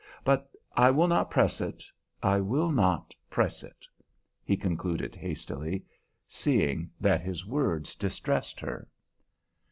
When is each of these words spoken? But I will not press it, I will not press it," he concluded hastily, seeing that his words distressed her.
But 0.23 0.49
I 0.75 0.89
will 0.89 1.07
not 1.07 1.29
press 1.29 1.61
it, 1.61 1.83
I 2.23 2.39
will 2.39 2.71
not 2.71 3.13
press 3.29 3.61
it," 3.63 3.85
he 4.43 4.57
concluded 4.57 5.13
hastily, 5.15 5.85
seeing 6.27 6.89
that 6.99 7.21
his 7.21 7.45
words 7.45 7.95
distressed 7.95 8.59
her. 8.61 8.87